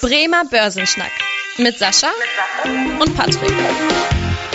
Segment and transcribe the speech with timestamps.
[0.00, 1.10] Bremer Börsenschnack
[1.56, 2.06] mit Sascha
[3.00, 3.52] und Patrick.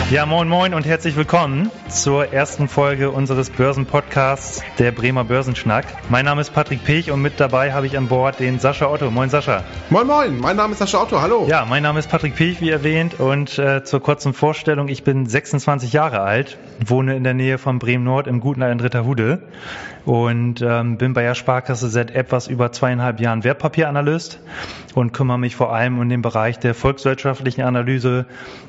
[0.09, 5.85] Ja, moin moin und herzlich willkommen zur ersten Folge unseres Börsenpodcasts, der Bremer Börsenschnack.
[6.09, 9.11] Mein Name ist Patrick Pech und mit dabei habe ich an Bord den Sascha Otto.
[9.11, 9.63] Moin Sascha.
[9.89, 11.45] Moin moin, mein Name ist Sascha Otto, hallo.
[11.49, 15.25] Ja, mein Name ist Patrick Pech, wie erwähnt und äh, zur kurzen Vorstellung, ich bin
[15.25, 19.41] 26 Jahre alt, wohne in der Nähe von Bremen Nord im guten alten Ritterhude
[20.05, 24.39] und ähm, bin bei der Sparkasse seit etwas über zweieinhalb Jahren Wertpapieranalyst
[24.95, 28.25] und kümmere mich vor allem um den Bereich der volkswirtschaftlichen Analyse,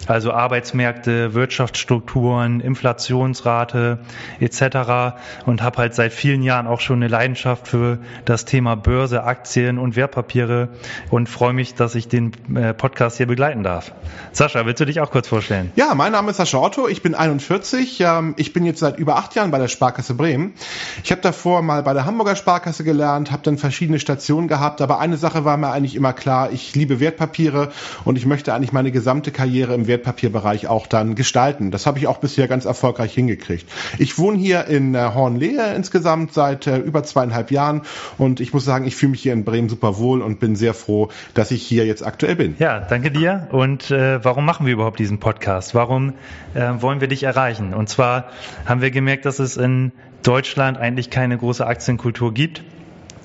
[0.07, 3.99] also Arbeitsmärkte, Wirtschaftsstrukturen, Inflationsrate
[4.41, 5.17] etc.
[5.47, 9.79] und habe halt seit vielen Jahren auch schon eine Leidenschaft für das Thema Börse, Aktien
[9.79, 10.69] und Wertpapiere
[11.11, 13.93] und freue mich, dass ich den äh, Podcast hier begleiten darf.
[14.33, 15.73] Sascha, willst du dich auch kurz vorstellen?
[15.77, 19.17] Ja, mein Name ist Sascha Otto, ich bin 41, ähm, ich bin jetzt seit über
[19.17, 20.55] acht Jahren bei der Sparkasse Bremen.
[21.03, 24.99] Ich habe davor mal bei der Hamburger Sparkasse gelernt, habe dann verschiedene Stationen gehabt, aber
[24.99, 27.71] eine Sache war mir eigentlich immer klar, ich liebe Wertpapiere
[28.05, 31.71] und ich möchte eigentlich meine gesamte Karriere im Wertpapierbereich auch dann gestalten.
[31.71, 33.67] Das habe ich auch bisher ganz erfolgreich hingekriegt.
[33.99, 37.83] Ich wohne hier in äh, Hornlehe insgesamt seit äh, über zweieinhalb Jahren
[38.19, 40.75] und ich muss sagen, ich fühle mich hier in Bremen super wohl und bin sehr
[40.75, 42.57] froh, dass ich hier jetzt aktuell bin.
[42.59, 43.49] Ja, danke dir.
[43.51, 45.75] Und äh, warum machen wir überhaupt diesen Podcast?
[45.75, 46.15] Warum
[46.55, 47.75] äh, wollen wir dich erreichen?
[47.75, 48.31] Und zwar
[48.67, 49.93] haben wir gemerkt, dass es in
[50.25, 52.65] Deutschland eigentlich keine große Aktienkultur gibt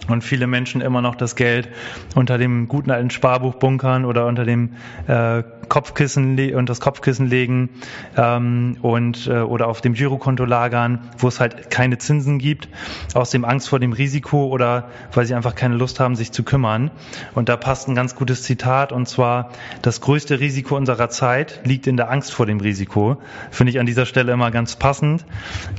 [0.10, 1.70] und viele Menschen immer noch das Geld
[2.16, 4.72] unter dem guten alten Sparbuch bunkern oder unter dem
[5.08, 7.70] äh, Kopfkissen und das Kopfkissen legen
[8.18, 12.68] ähm, und äh, oder auf dem Girokonto lagern, wo es halt keine Zinsen gibt,
[13.14, 16.44] aus dem Angst vor dem Risiko oder weil sie einfach keine Lust haben, sich zu
[16.44, 16.92] kümmern.
[17.36, 21.88] Und da passt ein ganz gutes Zitat und zwar: Das größte Risiko unserer Zeit liegt
[21.88, 23.18] in der Angst vor dem Risiko.
[23.52, 25.26] Finde ich an dieser Stelle immer ganz passend.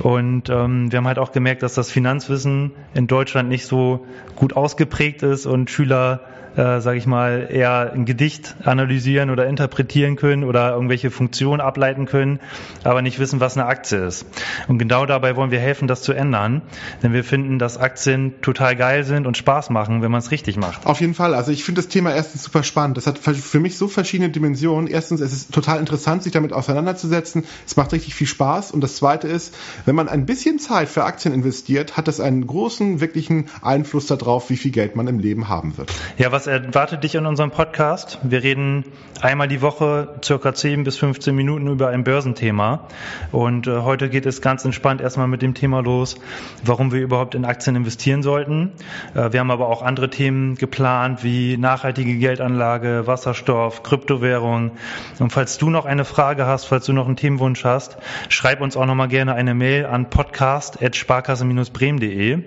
[0.01, 4.05] Und ähm, wir haben halt auch gemerkt, dass das Finanzwissen in Deutschland nicht so
[4.35, 6.21] gut ausgeprägt ist und Schüler
[6.55, 12.05] äh, sage ich mal, eher ein Gedicht analysieren oder interpretieren können oder irgendwelche Funktionen ableiten
[12.05, 12.39] können,
[12.83, 14.25] aber nicht wissen, was eine Aktie ist.
[14.67, 16.61] Und genau dabei wollen wir helfen, das zu ändern,
[17.03, 20.57] denn wir finden, dass Aktien total geil sind und Spaß machen, wenn man es richtig
[20.57, 20.85] macht.
[20.85, 21.33] Auf jeden Fall.
[21.33, 22.97] Also ich finde das Thema erstens super spannend.
[22.97, 24.87] Das hat für mich so verschiedene Dimensionen.
[24.87, 27.45] Erstens, es ist total interessant, sich damit auseinanderzusetzen.
[27.65, 28.71] Es macht richtig viel Spaß.
[28.71, 29.55] Und das Zweite ist,
[29.85, 34.49] wenn man ein bisschen Zeit für Aktien investiert, hat das einen großen, wirklichen Einfluss darauf,
[34.49, 35.91] wie viel Geld man im Leben haben wird.
[36.17, 38.17] Ja, was was erwartet dich in unserem Podcast?
[38.23, 38.85] Wir reden
[39.21, 42.87] einmal die Woche circa 10 bis 15 Minuten über ein Börsenthema.
[43.31, 46.15] Und äh, heute geht es ganz entspannt erstmal mit dem Thema los,
[46.63, 48.71] warum wir überhaupt in Aktien investieren sollten.
[49.13, 54.71] Äh, wir haben aber auch andere Themen geplant, wie nachhaltige Geldanlage, Wasserstoff, Kryptowährung.
[55.19, 57.97] Und falls du noch eine Frage hast, falls du noch einen Themenwunsch hast,
[58.29, 62.39] schreib uns auch nochmal gerne eine Mail an podcast.sparkasse-bremen.de.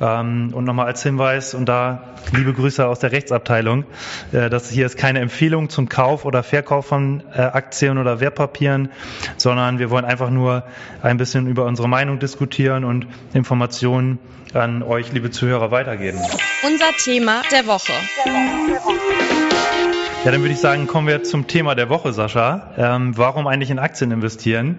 [0.00, 3.84] Ähm, und nochmal als Hinweis, und da liebe Grüße aus der Rechts Rechtsabteilung.
[4.32, 8.90] Äh, das hier ist keine Empfehlung zum Kauf oder Verkauf von äh, Aktien oder Wertpapieren,
[9.36, 10.64] sondern wir wollen einfach nur
[11.02, 14.18] ein bisschen über unsere Meinung diskutieren und Informationen
[14.54, 16.18] an euch, liebe Zuhörer, weitergeben.
[16.62, 17.92] Unser Thema der Woche.
[20.24, 22.72] Ja, dann würde ich sagen, kommen wir zum Thema der Woche, Sascha.
[22.76, 24.78] Ähm, warum eigentlich in Aktien investieren?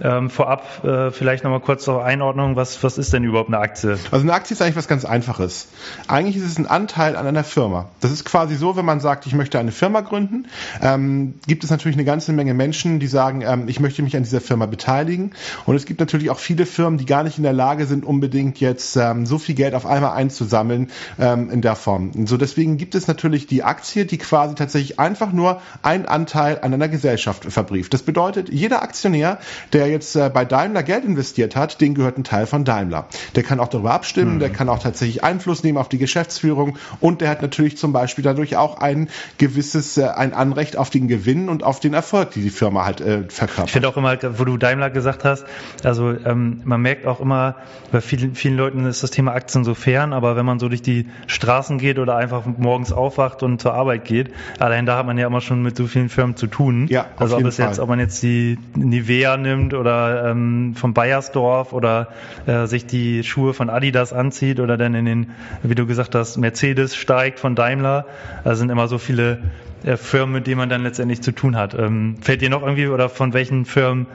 [0.00, 3.98] Ähm, vorab äh, vielleicht nochmal kurz zur Einordnung, was, was ist denn überhaupt eine Aktie?
[4.10, 5.68] Also eine Aktie ist eigentlich was ganz Einfaches.
[6.06, 7.88] Eigentlich ist es ein Anteil an einer Firma.
[8.00, 10.46] Das ist quasi so, wenn man sagt, ich möchte eine Firma gründen,
[10.82, 14.22] ähm, gibt es natürlich eine ganze Menge Menschen, die sagen, ähm, ich möchte mich an
[14.22, 15.32] dieser Firma beteiligen.
[15.64, 18.60] Und es gibt natürlich auch viele Firmen, die gar nicht in der Lage sind, unbedingt
[18.60, 22.10] jetzt ähm, so viel Geld auf einmal einzusammeln ähm, in der Form.
[22.14, 26.60] Und so deswegen gibt es natürlich die Aktie, die quasi tatsächlich einfach nur einen Anteil
[26.60, 27.94] an einer Gesellschaft verbrieft.
[27.94, 29.38] Das bedeutet, jeder Aktionär,
[29.72, 33.06] der der jetzt äh, bei Daimler Geld investiert hat, den gehört ein Teil von Daimler.
[33.36, 34.38] Der kann auch darüber abstimmen, mhm.
[34.40, 38.24] der kann auch tatsächlich Einfluss nehmen auf die Geschäftsführung und der hat natürlich zum Beispiel
[38.24, 39.08] dadurch auch ein
[39.38, 43.00] gewisses, äh, ein Anrecht auf den Gewinn und auf den Erfolg, die die Firma halt
[43.00, 43.66] äh, verkörpert.
[43.66, 45.44] Ich finde auch immer, wo du Daimler gesagt hast,
[45.84, 47.56] also ähm, man merkt auch immer,
[47.92, 50.82] bei vielen, vielen Leuten ist das Thema Aktien so fern, aber wenn man so durch
[50.82, 55.16] die Straßen geht oder einfach morgens aufwacht und zur Arbeit geht, allein da hat man
[55.16, 56.88] ja immer schon mit so vielen Firmen zu tun.
[56.88, 60.94] Ja, auf also ob es jetzt, ob man jetzt die Nivea nimmt oder ähm, vom
[60.94, 62.08] Bayersdorf oder
[62.46, 65.30] äh, sich die Schuhe von Adidas anzieht oder dann in den,
[65.62, 68.06] wie du gesagt hast, Mercedes steigt von Daimler.
[68.44, 69.38] Da sind immer so viele
[69.84, 71.74] äh, Firmen, mit denen man dann letztendlich zu tun hat.
[71.74, 74.06] Ähm, fällt dir noch irgendwie oder von welchen Firmen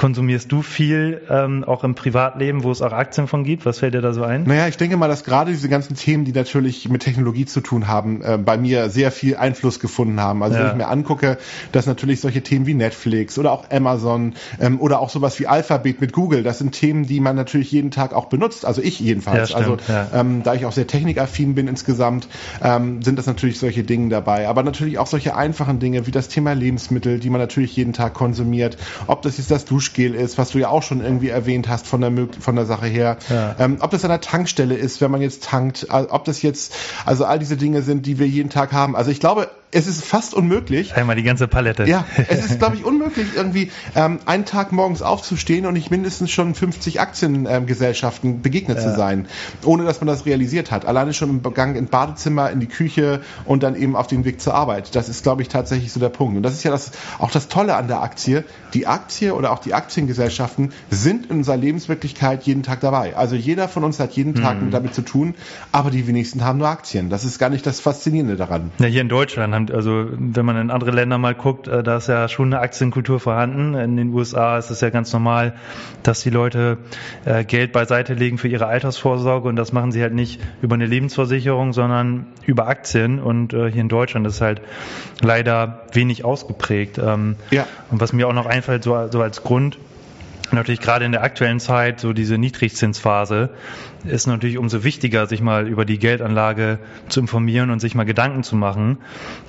[0.00, 3.66] konsumierst du viel ähm, auch im Privatleben, wo es auch Aktien von gibt?
[3.66, 4.44] Was fällt dir da so ein?
[4.44, 7.86] Naja, ich denke mal, dass gerade diese ganzen Themen, die natürlich mit Technologie zu tun
[7.86, 10.42] haben, äh, bei mir sehr viel Einfluss gefunden haben.
[10.42, 10.62] Also ja.
[10.62, 11.36] wenn ich mir angucke,
[11.72, 16.00] dass natürlich solche Themen wie Netflix oder auch Amazon ähm, oder auch sowas wie Alphabet
[16.00, 18.64] mit Google, das sind Themen, die man natürlich jeden Tag auch benutzt.
[18.64, 19.50] Also ich jedenfalls.
[19.50, 20.08] Ja, stimmt, also ja.
[20.14, 22.26] ähm, da ich auch sehr technikaffin bin insgesamt,
[22.62, 24.48] ähm, sind das natürlich solche Dinge dabei.
[24.48, 28.14] Aber natürlich auch solche einfachen Dinge wie das Thema Lebensmittel, die man natürlich jeden Tag
[28.14, 28.78] konsumiert.
[29.06, 32.00] Ob das jetzt das Duschgel ist, was du ja auch schon irgendwie erwähnt hast von
[32.00, 33.18] der, von der Sache her.
[33.28, 33.56] Ja.
[33.58, 35.86] Ähm, ob das an der Tankstelle ist, wenn man jetzt tankt.
[35.90, 38.96] Ob das jetzt, also all diese Dinge sind, die wir jeden Tag haben.
[38.96, 40.96] Also ich glaube, es ist fast unmöglich.
[40.96, 41.84] Einmal die ganze Palette.
[41.86, 46.30] Ja, es ist, glaube ich, unmöglich, irgendwie ähm, einen Tag morgens aufzustehen und nicht mindestens
[46.30, 48.84] schon 50 Aktiengesellschaften ähm, begegnet ja.
[48.84, 49.28] zu sein,
[49.64, 50.86] ohne dass man das realisiert hat.
[50.86, 54.40] Alleine schon im Gang ins Badezimmer, in die Küche und dann eben auf den Weg
[54.40, 54.94] zur Arbeit.
[54.96, 56.36] Das ist, glaube ich, tatsächlich so der Punkt.
[56.36, 58.44] Und das ist ja das, auch das Tolle an der Aktie.
[58.74, 63.16] Die Aktie oder auch die Aktiengesellschaften sind in unserer Lebenswirklichkeit jeden Tag dabei.
[63.16, 64.70] Also jeder von uns hat jeden Tag mhm.
[64.70, 65.34] damit zu tun,
[65.70, 67.08] aber die wenigsten haben nur Aktien.
[67.08, 68.70] Das ist gar nicht das Faszinierende daran.
[68.78, 71.96] Ja, hier in Deutschland haben, also wenn man in andere Länder mal guckt, äh, da
[71.96, 73.74] ist ja schon eine Aktienkultur vorhanden.
[73.74, 75.54] In den USA ist es ja ganz normal,
[76.02, 76.78] dass die Leute
[77.24, 80.86] äh, Geld beiseite legen für ihre Altersvorsorge und das machen sie halt nicht über eine
[80.86, 83.18] Lebensversicherung, sondern über Aktien.
[83.18, 84.62] Und äh, hier in Deutschland ist halt
[85.20, 86.98] leider wenig ausgeprägt.
[86.98, 87.66] Ähm, ja.
[87.90, 89.78] Und was mir auch noch einfällt, so als Grund,
[90.52, 93.50] natürlich gerade in der aktuellen Zeit, so diese Niedrigzinsphase,
[94.04, 96.78] ist natürlich umso wichtiger, sich mal über die Geldanlage
[97.08, 98.98] zu informieren und sich mal Gedanken zu machen.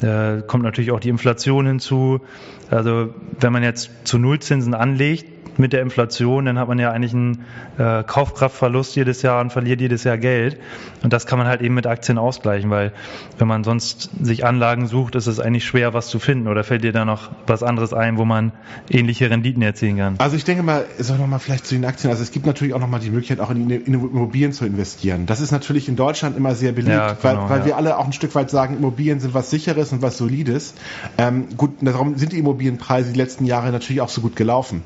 [0.01, 2.21] Äh, kommt natürlich auch die Inflation hinzu.
[2.69, 5.25] Also wenn man jetzt zu Nullzinsen anlegt,
[5.57, 7.45] mit der Inflation, dann hat man ja eigentlich einen
[7.77, 10.57] äh, Kaufkraftverlust jedes Jahr und verliert jedes Jahr Geld.
[11.03, 12.91] Und das kann man halt eben mit Aktien ausgleichen, weil
[13.37, 16.47] wenn man sonst sich Anlagen sucht, ist es eigentlich schwer, was zu finden.
[16.47, 18.51] Oder fällt dir da noch was anderes ein, wo man
[18.89, 20.15] ähnliche Renditen erzielen kann?
[20.17, 22.11] Also ich denke mal, sag noch mal vielleicht zu den Aktien.
[22.11, 25.25] Also es gibt natürlich auch noch mal die Möglichkeit, auch in, in Immobilien zu investieren.
[25.25, 27.65] Das ist natürlich in Deutschland immer sehr beliebt, ja, genau, weil, weil ja.
[27.65, 30.73] wir alle auch ein Stück weit sagen, Immobilien sind was Sicheres und was Solides.
[31.17, 34.83] Ähm, gut, darum sind die Immobilienpreise die letzten Jahre natürlich auch so gut gelaufen.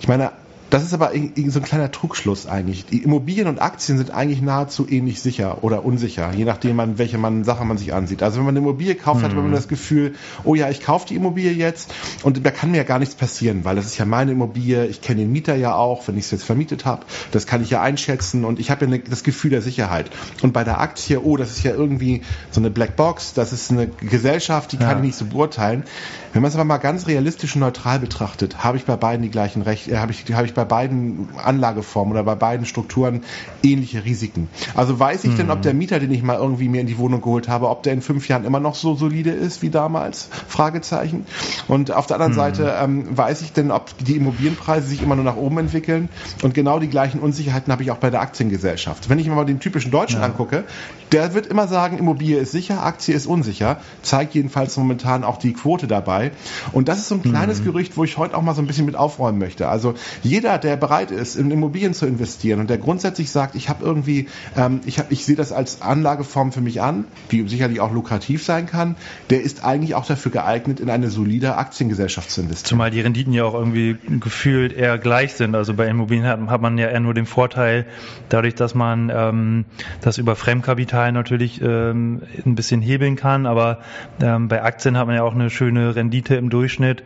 [0.00, 0.32] Ich meine,
[0.72, 1.10] das ist aber
[1.48, 2.86] so ein kleiner Trugschluss eigentlich.
[2.86, 7.18] Die Immobilien und Aktien sind eigentlich nahezu ähnlich sicher oder unsicher, je nachdem, man, welche
[7.18, 8.22] man, Sache man sich ansieht.
[8.22, 9.24] Also wenn man eine Immobilie kauft, mhm.
[9.26, 10.14] hat man das Gefühl,
[10.44, 11.92] oh ja, ich kaufe die Immobilie jetzt
[12.22, 15.02] und da kann mir ja gar nichts passieren, weil das ist ja meine Immobilie, ich
[15.02, 17.82] kenne den Mieter ja auch, wenn ich es jetzt vermietet habe, das kann ich ja
[17.82, 20.10] einschätzen und ich habe ja eine, das Gefühl der Sicherheit.
[20.40, 23.88] Und bei der Aktie, oh, das ist ja irgendwie so eine Blackbox, das ist eine
[23.88, 24.96] Gesellschaft, die kann ja.
[24.96, 25.84] ich nicht so beurteilen.
[26.32, 29.30] Wenn man es aber mal ganz realistisch und neutral betrachtet, habe ich bei beiden die
[29.30, 33.22] gleichen Rechte, äh, habe ich, habe ich bei beiden Anlageformen oder bei beiden Strukturen
[33.62, 34.48] ähnliche Risiken.
[34.74, 35.36] Also weiß ich mhm.
[35.36, 37.82] denn, ob der Mieter, den ich mal irgendwie mir in die Wohnung geholt habe, ob
[37.82, 40.28] der in fünf Jahren immer noch so solide ist wie damals?
[40.48, 41.26] Fragezeichen.
[41.68, 42.36] Und auf der anderen mhm.
[42.36, 46.08] Seite ähm, weiß ich denn, ob die Immobilienpreise sich immer nur nach oben entwickeln.
[46.42, 49.08] Und genau die gleichen Unsicherheiten habe ich auch bei der Aktiengesellschaft.
[49.08, 50.26] Wenn ich mir mal den typischen Deutschen ja.
[50.26, 50.64] angucke,
[51.12, 53.78] der wird immer sagen, Immobilie ist sicher, Aktie ist unsicher.
[54.02, 56.32] Zeigt jedenfalls momentan auch die Quote dabei.
[56.72, 57.64] Und das ist so ein kleines mhm.
[57.64, 59.68] Gerücht, wo ich heute auch mal so ein bisschen mit aufräumen möchte.
[59.68, 63.84] Also jeder, der bereit ist, in Immobilien zu investieren und der grundsätzlich sagt, ich habe
[63.84, 67.92] irgendwie, ähm, ich, hab, ich sehe das als Anlageform für mich an, die sicherlich auch
[67.92, 68.96] lukrativ sein kann,
[69.30, 72.68] der ist eigentlich auch dafür geeignet, in eine solide Aktiengesellschaft zu investieren.
[72.68, 75.54] Zumal die Renditen ja auch irgendwie gefühlt eher gleich sind.
[75.54, 77.86] Also bei Immobilien hat, hat man ja eher nur den Vorteil,
[78.28, 79.64] dadurch, dass man ähm,
[80.00, 83.46] das über Fremdkapital natürlich ähm, ein bisschen hebeln kann.
[83.46, 83.78] Aber
[84.20, 87.02] ähm, bei Aktien hat man ja auch eine schöne Rendite im Durchschnitt.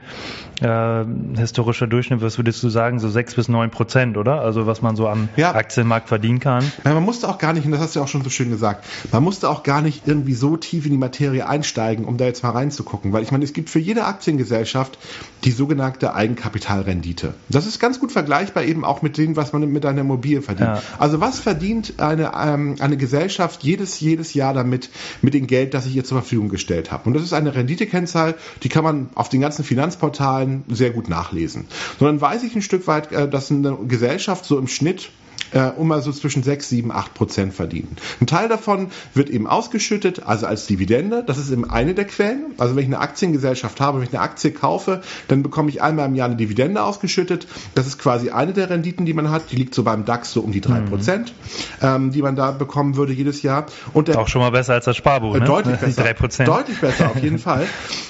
[0.61, 1.05] Äh,
[1.37, 4.41] historischer Durchschnitt, was würdest du sagen, so sechs bis neun Prozent, oder?
[4.41, 5.55] Also was man so am ja.
[5.55, 6.65] Aktienmarkt verdienen kann.
[6.83, 8.49] Ja, man musste auch gar nicht, und das hast du ja auch schon so schön
[8.49, 12.25] gesagt, man musste auch gar nicht irgendwie so tief in die Materie einsteigen, um da
[12.25, 13.13] jetzt mal reinzugucken.
[13.13, 14.99] Weil ich meine, es gibt für jede Aktiengesellschaft
[15.45, 17.35] die sogenannte Eigenkapitalrendite.
[17.51, 20.71] Das ist ganz gut vergleichbar eben auch mit dem, was man mit einer Immobilie verdient.
[20.71, 20.83] Ja.
[20.99, 24.89] Also was verdient eine, ähm, eine Gesellschaft jedes, jedes Jahr damit,
[25.21, 27.07] mit dem Geld, das ich ihr zur Verfügung gestellt habe?
[27.07, 31.67] Und das ist eine Renditekennzahl, die kann man auf den ganzen Finanzportalen sehr gut nachlesen.
[31.99, 35.11] Sondern weiß ich ein Stück weit, äh, dass eine Gesellschaft so im Schnitt
[35.53, 37.97] äh, um mal so zwischen 6, 7, 8 Prozent verdienen.
[38.21, 41.23] Ein Teil davon wird eben ausgeschüttet, also als Dividende.
[41.27, 42.55] Das ist eben eine der Quellen.
[42.59, 46.07] Also wenn ich eine Aktiengesellschaft habe, wenn ich eine Aktie kaufe, dann bekomme ich einmal
[46.07, 47.47] im Jahr eine Dividende ausgeschüttet.
[47.75, 49.51] Das ist quasi eine der Renditen, die man hat.
[49.51, 51.33] Die liegt so beim DAX so um die 3 Prozent,
[51.81, 51.87] mhm.
[51.87, 53.67] ähm, die man da bekommen würde jedes Jahr.
[53.93, 55.45] Und der, Auch schon mal besser als das Sparbuch, äh, ne?
[55.47, 56.05] Deutlich besser.
[56.05, 56.45] 3%.
[56.45, 57.67] Deutlich besser, auf jeden Fall.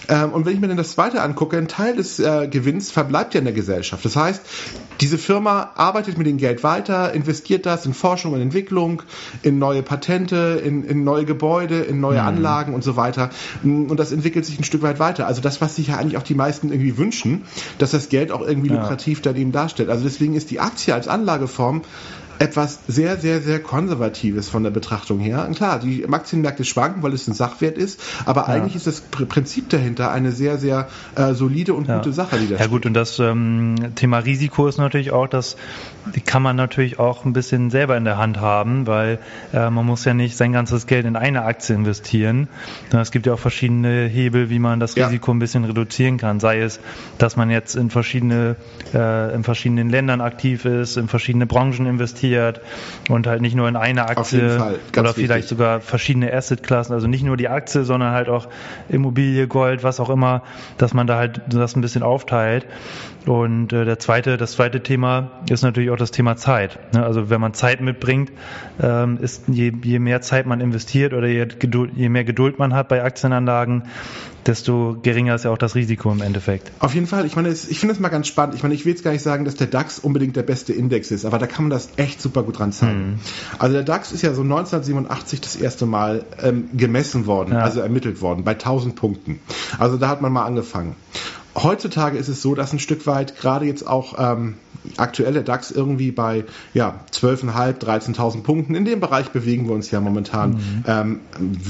[0.08, 3.34] Ähm, und wenn ich mir dann das zweite angucke, ein Teil des äh, Gewinns verbleibt
[3.34, 4.04] ja in der Gesellschaft.
[4.04, 4.42] Das heißt,
[5.00, 9.02] diese Firma arbeitet mit dem Geld weiter, investiert das in Forschung und Entwicklung,
[9.42, 12.28] in neue Patente, in, in neue Gebäude, in neue mhm.
[12.28, 13.30] Anlagen und so weiter.
[13.64, 15.26] Und das entwickelt sich ein Stück weit weiter.
[15.26, 17.42] Also das, was sich ja eigentlich auch die meisten irgendwie wünschen,
[17.78, 18.80] dass das Geld auch irgendwie ja.
[18.80, 19.90] lukrativ daneben darstellt.
[19.90, 21.82] Also deswegen ist die Aktie als Anlageform
[22.38, 25.46] etwas sehr, sehr, sehr Konservatives von der Betrachtung her.
[25.46, 28.46] Und klar, die Aktienmärkte schwanken, weil es ein Sachwert ist, aber ja.
[28.48, 31.98] eigentlich ist das Prinzip dahinter eine sehr, sehr äh, solide und ja.
[31.98, 35.56] gute Sache, die da Ja gut, und das ähm, Thema Risiko ist natürlich auch, das
[36.24, 39.18] kann man natürlich auch ein bisschen selber in der Hand haben, weil
[39.52, 42.48] äh, man muss ja nicht sein ganzes Geld in eine Aktie investieren,
[42.90, 45.06] sondern es gibt ja auch verschiedene Hebel, wie man das ja.
[45.06, 46.40] Risiko ein bisschen reduzieren kann.
[46.40, 46.80] Sei es,
[47.18, 48.56] dass man jetzt in verschiedene,
[48.94, 52.60] äh, in verschiedenen Ländern aktiv ist, in verschiedene Branchen investiert, investiert
[53.08, 54.56] und halt nicht nur in eine Aktie
[54.96, 55.48] oder vielleicht wichtig.
[55.48, 58.48] sogar verschiedene Assetklassen, also nicht nur die Aktie, sondern halt auch
[58.88, 60.42] Immobilie, Gold, was auch immer,
[60.78, 62.66] dass man da halt das ein bisschen aufteilt.
[63.26, 66.78] Und äh, der zweite, das zweite Thema ist natürlich auch das Thema Zeit.
[66.94, 67.04] Ne?
[67.04, 68.30] Also wenn man Zeit mitbringt,
[68.80, 71.46] ähm, ist je, je mehr Zeit man investiert oder je,
[71.94, 73.82] je mehr Geduld man hat bei Aktienanlagen,
[74.46, 76.70] desto geringer ist ja auch das Risiko im Endeffekt.
[76.78, 77.26] Auf jeden Fall.
[77.26, 78.54] Ich meine, ich finde es mal ganz spannend.
[78.54, 81.10] Ich meine, ich will jetzt gar nicht sagen, dass der DAX unbedingt der beste Index
[81.10, 83.10] ist, aber da kann man das echt super gut dran zeigen.
[83.10, 83.18] Mhm.
[83.58, 87.60] Also der DAX ist ja so 1987 das erste Mal ähm, gemessen worden, ja.
[87.60, 89.40] also ermittelt worden, bei 1000 Punkten.
[89.78, 90.96] Also da hat man mal angefangen
[91.62, 94.54] heutzutage ist es so, dass ein Stück weit gerade jetzt auch ähm,
[94.96, 96.44] aktuelle DAX irgendwie bei
[96.74, 98.74] ja, 12.500, 13.000 Punkten.
[98.74, 100.84] In dem Bereich bewegen wir uns ja momentan, mhm.
[100.86, 101.20] ähm,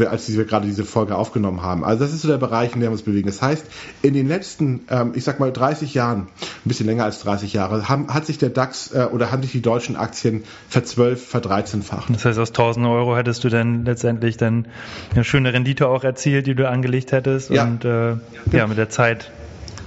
[0.09, 1.85] als wir gerade diese Folge aufgenommen haben.
[1.85, 3.27] Also das ist so der Bereich, in dem wir uns bewegen.
[3.27, 3.65] Das heißt,
[4.03, 6.29] in den letzten, ähm, ich sag mal 30 Jahren, ein
[6.65, 9.63] bisschen länger als 30 Jahre, haben, hat sich der DAX äh, oder haben sich die
[9.63, 12.13] deutschen Aktien verzwölf, verdreizehnfacht.
[12.13, 14.67] Das heißt, aus 1000 Euro hättest du dann letztendlich dann
[15.15, 17.65] eine schöne Rendite auch erzielt, die du angelegt hättest ja.
[17.65, 18.19] und äh, ja.
[18.53, 19.31] ja, mit der Zeit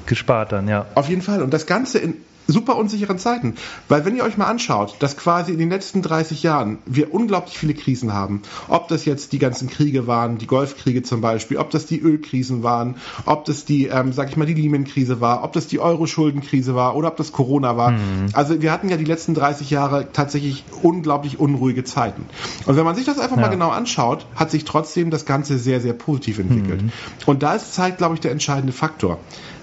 [0.10, 0.86] gespart dann, ja.
[0.96, 1.42] Auf jeden Fall.
[1.42, 2.16] Und das Ganze in
[2.52, 3.56] super unsicheren Zeiten.
[3.88, 7.58] Weil wenn ihr euch mal anschaut, dass quasi in den letzten 30 Jahren wir unglaublich
[7.58, 11.70] viele Krisen haben, ob das jetzt die ganzen Kriege waren, die Golfkriege zum Beispiel, ob
[11.70, 15.54] das die Ölkrisen waren, ob das die, ähm, sag ich mal, die Lehman-Krise war, ob
[15.54, 17.92] das die Euro-Schuldenkrise war oder ob das Corona war.
[17.92, 18.30] Mhm.
[18.34, 22.26] Also wir hatten ja die letzten 30 Jahre tatsächlich unglaublich unruhige Zeiten.
[22.66, 23.44] Und wenn man sich das einfach ja.
[23.44, 26.82] mal genau anschaut, hat sich trotzdem das Ganze sehr, sehr positiv entwickelt.
[26.82, 26.92] Mhm.
[27.28, 29.20] Und da ist Zeit, glaube ich, der entscheidende Faktor.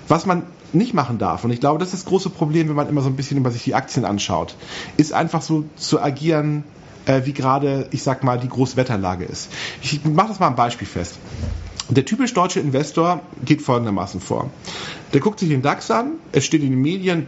[0.09, 2.89] Was man nicht machen darf, und ich glaube, das ist das große Problem, wenn man
[2.89, 4.57] immer so ein bisschen über sich die Aktien anschaut,
[4.97, 6.65] ist einfach so zu agieren,
[7.07, 9.51] äh, wie gerade, ich sag mal, die Großwetterlage ist.
[9.83, 11.19] Ich mache das mal ein Beispiel fest.
[11.89, 14.51] Der typisch deutsche Investor geht folgendermaßen vor.
[15.13, 17.27] Der guckt sich den DAX an, es steht in den Medien,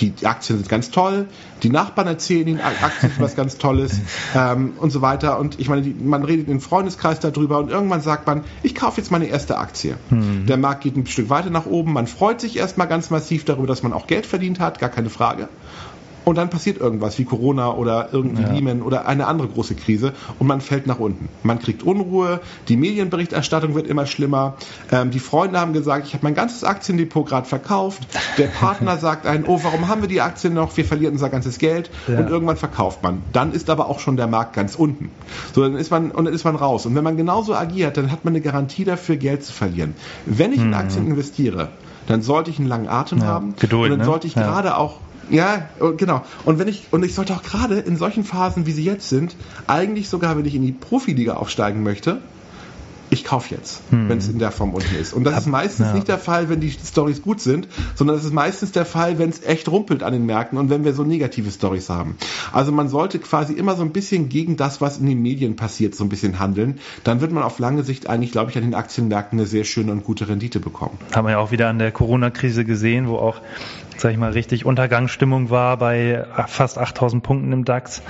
[0.00, 1.28] die Aktien sind ganz toll,
[1.62, 4.00] die Nachbarn erzählen ihnen, Aktien sind was ganz Tolles
[4.34, 5.38] ähm, und so weiter.
[5.38, 8.74] Und ich meine, die, man redet in den Freundeskreis darüber und irgendwann sagt man, ich
[8.74, 9.96] kaufe jetzt meine erste Aktie.
[10.10, 10.46] Mhm.
[10.46, 13.68] Der Markt geht ein Stück weiter nach oben, man freut sich erstmal ganz massiv darüber,
[13.68, 15.48] dass man auch Geld verdient hat, gar keine Frage
[16.24, 18.52] und dann passiert irgendwas wie Corona oder irgendwie ja.
[18.52, 21.28] Lehman oder eine andere große Krise und man fällt nach unten.
[21.42, 24.54] Man kriegt Unruhe, die Medienberichterstattung wird immer schlimmer.
[24.90, 28.06] Ähm, die Freunde haben gesagt, ich habe mein ganzes Aktiendepot gerade verkauft.
[28.38, 30.76] Der Partner sagt einen, oh, warum haben wir die Aktien noch?
[30.76, 32.18] Wir verlieren unser ganzes Geld ja.
[32.18, 33.22] und irgendwann verkauft man.
[33.32, 35.10] Dann ist aber auch schon der Markt ganz unten.
[35.54, 36.86] So, dann ist man und dann ist man raus.
[36.86, 39.94] Und wenn man genauso agiert, dann hat man eine Garantie dafür, Geld zu verlieren.
[40.26, 40.74] Wenn ich in mhm.
[40.74, 41.68] Aktien investiere,
[42.06, 44.04] dann sollte ich einen langen Atem ja, haben Geduld, und dann ne?
[44.04, 45.00] sollte ich gerade auch
[45.30, 46.24] ja, oh, genau.
[46.44, 49.36] Und wenn ich, und ich sollte auch gerade in solchen Phasen, wie sie jetzt sind,
[49.66, 52.20] eigentlich sogar, wenn ich in die Profiliga aufsteigen möchte,
[53.14, 54.08] ich kaufe jetzt, hm.
[54.08, 55.14] wenn es in der Form unten ist.
[55.14, 55.94] Und das Ab, ist meistens ja.
[55.94, 59.30] nicht der Fall, wenn die Stories gut sind, sondern das ist meistens der Fall, wenn
[59.30, 62.16] es echt rumpelt an den Märkten und wenn wir so negative Stories haben.
[62.52, 65.94] Also man sollte quasi immer so ein bisschen gegen das, was in den Medien passiert,
[65.94, 66.78] so ein bisschen handeln.
[67.04, 69.92] Dann wird man auf lange Sicht eigentlich, glaube ich, an den Aktienmärkten eine sehr schöne
[69.92, 70.98] und gute Rendite bekommen.
[71.14, 73.40] Haben wir ja auch wieder an der Corona-Krise gesehen, wo auch
[73.96, 78.02] sag ich mal, richtig Untergangsstimmung war bei fast 8000 Punkten im DAX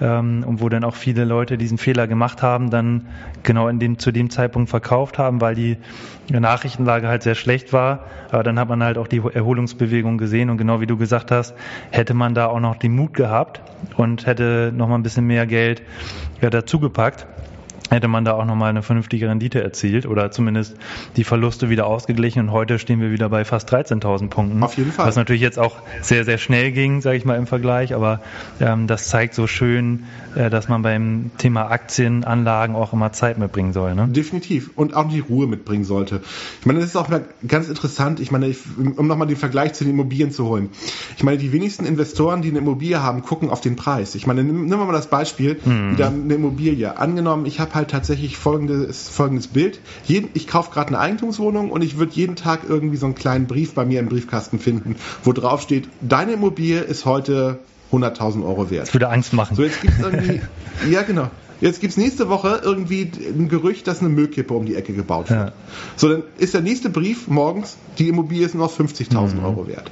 [0.00, 3.06] ähm, und wo dann auch viele Leute diesen Fehler gemacht haben, dann
[3.42, 5.76] genau in dem, zu dem Zeitpunkt Zeitpunkt verkauft haben, weil die
[6.28, 8.00] Nachrichtenlage halt sehr schlecht war.
[8.30, 11.54] Aber dann hat man halt auch die Erholungsbewegung gesehen und genau wie du gesagt hast,
[11.90, 13.60] hätte man da auch noch den Mut gehabt
[13.96, 15.82] und hätte noch mal ein bisschen mehr Geld
[16.40, 17.26] ja, dazugepackt
[17.90, 20.76] hätte man da auch nochmal eine vernünftige Rendite erzielt oder zumindest
[21.16, 24.62] die Verluste wieder ausgeglichen und heute stehen wir wieder bei fast 13.000 Punkten.
[24.62, 25.06] Auf jeden Fall.
[25.06, 28.20] Was natürlich jetzt auch sehr, sehr schnell ging, sage ich mal im Vergleich, aber
[28.60, 30.04] ähm, das zeigt so schön,
[30.34, 33.94] äh, dass man beim Thema Aktienanlagen auch immer Zeit mitbringen soll.
[33.94, 34.08] Ne?
[34.08, 36.20] Definitiv und auch die Ruhe mitbringen sollte.
[36.60, 37.10] Ich meine, das ist auch
[37.46, 40.70] ganz interessant, ich meine, ich, um nochmal den Vergleich zu den Immobilien zu holen.
[41.16, 44.14] Ich meine, die wenigsten Investoren, die eine Immobilie haben, gucken auf den Preis.
[44.14, 45.92] Ich meine, nehmen wir mal das Beispiel, mhm.
[45.92, 46.96] wieder eine Immobilie.
[46.96, 49.80] Angenommen, ich habe halt halt tatsächlich folgendes, folgendes Bild.
[50.04, 53.46] Jeden, ich kaufe gerade eine Eigentumswohnung und ich würde jeden Tag irgendwie so einen kleinen
[53.46, 57.58] Brief bei mir im Briefkasten finden, wo drauf steht, deine Immobilie ist heute
[57.92, 58.82] 100.000 Euro wert.
[58.82, 59.56] Das würde Angst machen.
[59.56, 60.40] So, jetzt gibt's irgendwie,
[60.90, 61.30] ja genau.
[61.60, 65.48] Jetzt gibt's nächste Woche irgendwie ein Gerücht, dass eine Müllkippe um die Ecke gebaut wird.
[65.48, 65.52] Ja.
[65.96, 69.90] So, dann ist der nächste Brief morgens, die Immobilie ist nur noch 50.000 Euro wert.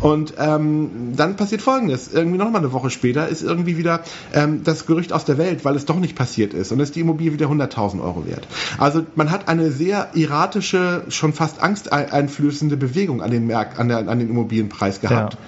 [0.00, 2.12] Und ähm, dann passiert Folgendes.
[2.12, 4.02] Irgendwie noch mal eine Woche später ist irgendwie wieder
[4.32, 6.72] ähm, das Gerücht aus der Welt, weil es doch nicht passiert ist.
[6.72, 8.46] Und ist die Immobilie wieder 100.000 Euro wert.
[8.78, 14.08] Also man hat eine sehr erratische, schon fast angsteinflößende Bewegung an den, Markt, an, der,
[14.08, 15.34] an den Immobilienpreis gehabt.
[15.34, 15.38] Ja.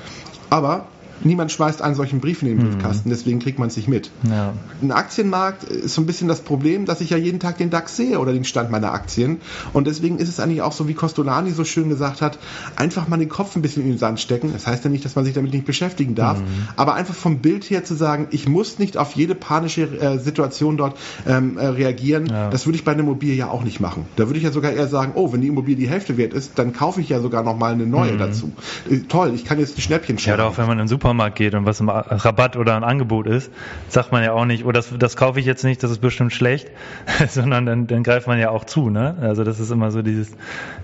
[0.48, 0.86] Aber
[1.24, 4.10] niemand schmeißt einen solchen Brief in den Briefkasten, deswegen kriegt man es nicht mit.
[4.28, 4.52] Ja.
[4.82, 7.96] Ein Aktienmarkt ist so ein bisschen das Problem, dass ich ja jeden Tag den DAX
[7.96, 9.38] sehe oder den Stand meiner Aktien.
[9.72, 12.38] Und deswegen ist es eigentlich auch so, wie Costolani so schön gesagt hat,
[12.76, 14.52] einfach mal den Kopf ein bisschen in den Sand stecken.
[14.52, 16.40] Das heißt ja nicht, dass man sich damit nicht beschäftigen darf,
[16.76, 20.76] aber einfach vom Bild her zu sagen, ich muss nicht auf jede panische äh, Situation
[20.76, 20.96] dort
[21.26, 22.26] ähm, äh, reagieren.
[22.26, 22.50] Ja.
[22.50, 24.06] Das würde ich bei einer Immobilie ja auch nicht machen.
[24.16, 26.52] Da würde ich ja sogar eher sagen, oh, wenn die Immobilie die Hälfte wert ist,
[26.58, 28.52] dann kaufe ich ja sogar noch mal eine neue dazu.
[28.90, 30.34] Äh, toll, ich kann jetzt ein Schnäppchen Ja, schauen.
[30.34, 33.28] oder auch wenn man in den Supermarkt geht und was im Rabatt oder ein Angebot
[33.28, 33.52] ist,
[33.88, 36.32] sagt man ja auch nicht, oh, das, das kaufe ich jetzt nicht, das ist bestimmt
[36.32, 36.68] schlecht,
[37.30, 38.90] sondern dann, dann greift man ja auch zu.
[38.90, 39.16] Ne?
[39.20, 40.30] Also das ist immer so dieses,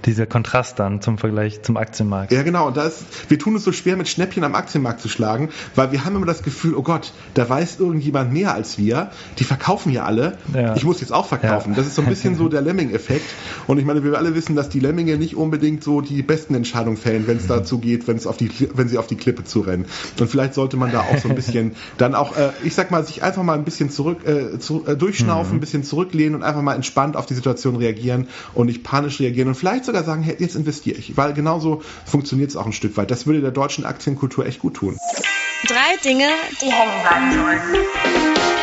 [0.04, 2.30] dieser Kontrast dann zum Vergleich zum Aktienmarkt.
[2.30, 2.68] Ja, genau.
[2.68, 5.90] Und da ist, wir tun es so schwer, mit Schnäppchen am Aktienmarkt zu schlagen, weil
[5.90, 9.10] wir haben immer das Gefühl, oh Gott, da weiß irgendjemand mehr als wir.
[9.40, 10.38] Die verkaufen ja alle.
[10.54, 10.76] Ja.
[10.76, 11.70] Ich muss jetzt auch verkaufen.
[11.70, 11.78] Ja.
[11.78, 13.26] Das ist so ein bisschen so der Lemming-Effekt.
[13.66, 16.96] Und ich meine, wir alle wissen, dass die Lemminge nicht unbedingt so die besten Entscheidungen
[16.96, 19.62] fällen, wenn es dazu geht, wenn es auf die, wenn sie auf die Klippe zu
[19.62, 19.86] rennen.
[20.20, 23.04] Und vielleicht sollte man da auch so ein bisschen dann auch, äh, ich sag mal,
[23.04, 26.62] sich einfach mal ein bisschen zurück, äh, zu, äh, durchschnaufen, ein bisschen zurücklehnen und einfach
[26.62, 30.36] mal entspannt auf die Situation reagieren und nicht panisch reagieren und vielleicht sogar sagen, hey,
[30.38, 33.10] jetzt investiere ich, weil genauso funktioniert es auch ein Stück weit.
[33.10, 34.98] Das würde der deutschen Aktienkultur echt gut tun.
[35.66, 36.28] Drei Dinge,
[36.60, 38.61] die hängen bleiben sollen.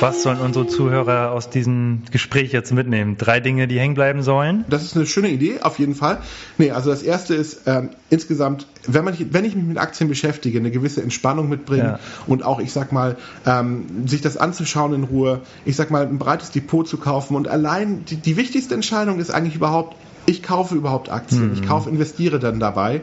[0.00, 3.16] Was sollen unsere Zuhörer aus diesem Gespräch jetzt mitnehmen?
[3.18, 4.64] Drei Dinge, die hängen bleiben sollen?
[4.68, 6.18] Das ist eine schöne Idee, auf jeden Fall.
[6.58, 10.58] Nee, also das erste ist ähm, insgesamt, wenn, man, wenn ich mich mit Aktien beschäftige,
[10.58, 11.98] eine gewisse Entspannung mitbringen Ja.
[12.26, 16.18] und auch, ich sag mal, ähm, sich das anzuschauen in Ruhe, ich sag mal, ein
[16.18, 19.96] breites Depot zu kaufen und allein die, die wichtigste Entscheidung ist eigentlich überhaupt,
[20.26, 23.02] ich kaufe überhaupt Aktien, ich kaufe, investiere dann dabei.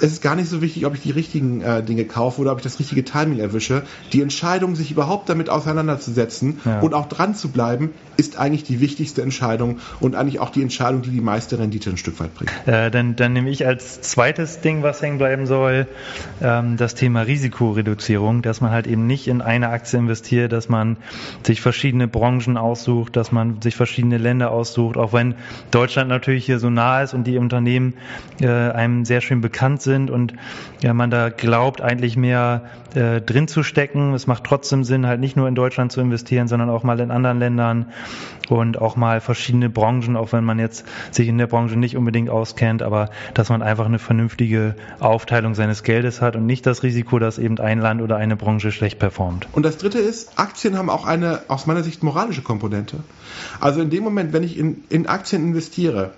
[0.00, 2.58] Es ist gar nicht so wichtig, ob ich die richtigen äh, Dinge kaufe oder ob
[2.58, 3.82] ich das richtige Timing erwische.
[4.12, 6.80] Die Entscheidung, sich überhaupt damit auseinanderzusetzen Ja.
[6.80, 11.02] und auch dran zu bleiben, ist eigentlich die wichtigste Entscheidung und eigentlich auch die Entscheidung,
[11.02, 12.50] die die meiste Rendite ein Stück weit bringt.
[12.66, 15.86] Äh, dann, dann nehme ich als zweites Ding, was hängen bleiben soll,
[16.42, 20.96] ähm, das Thema Risikoreduzierung, dass man halt eben nicht in eine Aktie investiert, dass man
[21.44, 25.34] sich verschiedene Branchen aussucht, dass man sich verschiedene Länder aussucht, auch wenn
[25.70, 27.94] Deutschland natürlich hier so nah ist und die Unternehmen
[28.40, 30.34] äh, einem sehr schön bekannt sind und
[30.82, 32.62] ja, man da glaubt, eigentlich mehr
[32.94, 34.14] äh, drin zu stecken.
[34.14, 37.10] Es macht trotzdem Sinn, halt nicht nur in Deutschland zu investieren, sondern auch mal in
[37.10, 37.86] anderen Ländern
[38.48, 42.30] und auch mal verschiedene Branchen, auch wenn man jetzt sich in der Branche nicht unbedingt
[42.30, 47.18] auskennt, aber dass man einfach eine vernünftige Aufteilung seines Geldes hat und nicht das Risiko,
[47.18, 49.48] dass eben ein Land oder eine Branche schlecht performt.
[49.52, 52.98] Und das dritte ist, Aktien haben auch eine, aus meiner Sicht, moralische Komponente.
[53.60, 56.12] Also in dem Moment, wenn ich in, in Aktien investiere,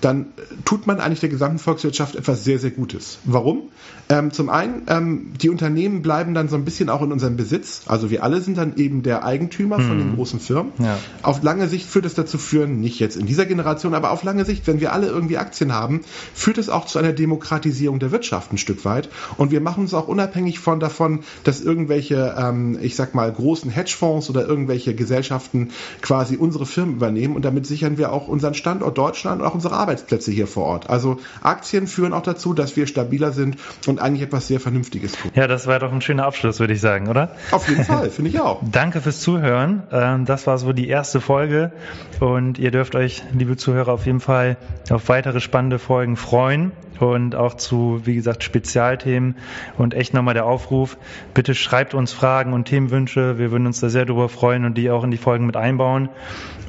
[0.00, 0.26] dann
[0.64, 3.18] tut man eigentlich der gesamten Volkswirtschaft etwas sehr, sehr Gutes.
[3.24, 3.62] Warum?
[4.10, 7.82] Ähm, zum einen, ähm, die Unternehmen bleiben dann so ein bisschen auch in unserem Besitz.
[7.86, 10.72] Also wir alle sind dann eben der Eigentümer von den großen Firmen.
[10.78, 10.98] Ja.
[11.22, 14.46] Auf lange Sicht führt es dazu führen, nicht jetzt in dieser Generation, aber auf lange
[14.46, 16.00] Sicht, wenn wir alle irgendwie Aktien haben,
[16.32, 19.10] führt es auch zu einer Demokratisierung der Wirtschaft ein Stück weit.
[19.36, 23.70] Und wir machen uns auch unabhängig von davon, dass irgendwelche, ähm, ich sag mal, großen
[23.70, 25.68] Hedgefonds oder irgendwelche Gesellschaften
[26.00, 27.36] quasi unsere Firmen übernehmen.
[27.36, 30.90] Und damit sichern wir auch unseren Standort Deutschland und auch unsere Arbeitsplätze hier vor Ort.
[30.90, 35.30] Also Aktien führen auch dazu, dass wir stabiler sind und eigentlich etwas sehr Vernünftiges tun.
[35.34, 37.30] Ja, das war doch ein schöner Abschluss, würde ich sagen, oder?
[37.52, 38.60] Auf jeden Fall, finde ich auch.
[38.70, 39.84] Danke fürs Zuhören.
[39.90, 41.72] Ähm, Das war so die erste Folge
[42.20, 44.58] und ihr dürft euch, liebe Zuhörer, auf jeden Fall
[44.90, 49.36] auf weitere spannende Folgen freuen und auch zu, wie gesagt, Spezialthemen
[49.76, 50.96] und echt nochmal der Aufruf,
[51.34, 53.38] bitte schreibt uns Fragen und Themenwünsche.
[53.38, 56.08] Wir würden uns da sehr drüber freuen und die auch in die Folgen mit einbauen.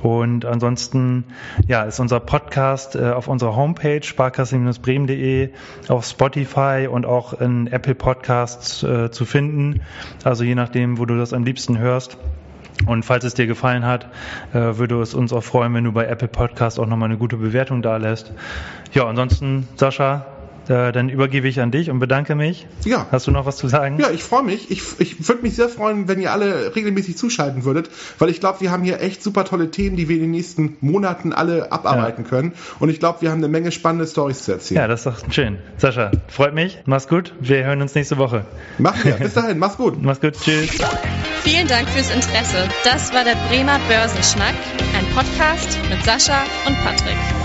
[0.01, 1.25] Und ansonsten,
[1.67, 5.49] ja, ist unser Podcast äh, auf unserer Homepage sparkasse-bremen.de,
[5.89, 9.81] auf Spotify und auch in Apple Podcasts äh, zu finden.
[10.23, 12.17] Also je nachdem, wo du das am liebsten hörst.
[12.85, 14.07] Und falls es dir gefallen hat,
[14.53, 17.37] äh, würde es uns auch freuen, wenn du bei Apple Podcast auch nochmal eine gute
[17.37, 18.31] Bewertung da lässt.
[18.93, 20.25] Ja, ansonsten, Sascha,
[20.69, 22.67] dann übergebe ich an dich und bedanke mich.
[22.86, 23.08] Ja.
[23.12, 23.97] Hast du noch was zu sagen?
[23.99, 24.69] Ja, ich freue mich.
[24.69, 28.62] Ich, ich würde mich sehr freuen, wenn ihr alle regelmäßig zuschalten würdet, weil ich glaube,
[28.62, 32.23] wir haben hier echt super tolle Themen, die wir in den nächsten Monaten alle abarbeiten
[32.23, 32.53] können.
[32.79, 34.82] Und ich glaube, wir haben eine Menge spannende Stories zu erzählen.
[34.82, 35.58] Ja, das ist doch schön.
[35.77, 36.79] Sascha, freut mich.
[36.86, 37.34] Mach's gut.
[37.39, 38.45] Wir hören uns nächste Woche.
[38.77, 39.13] Machen wir.
[39.13, 39.58] Bis dahin.
[39.58, 39.97] Mach's gut.
[40.01, 40.36] Mach's gut.
[40.39, 40.77] Tschüss.
[41.41, 42.67] Vielen Dank fürs Interesse.
[42.84, 44.55] Das war der Bremer Börsenschnack,
[44.97, 47.38] ein Podcast mit Sascha und Patrick.